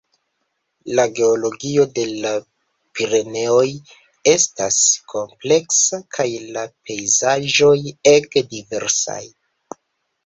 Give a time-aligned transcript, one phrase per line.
[0.99, 2.31] La geologio de la
[2.99, 3.67] Pireneoj
[4.33, 4.79] estas
[5.13, 6.27] kompleksa kaj
[6.57, 7.73] la pejzaĝoj
[8.17, 9.23] ege diversaj.